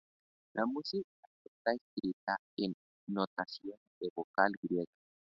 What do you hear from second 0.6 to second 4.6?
música está escrita en notación de vocal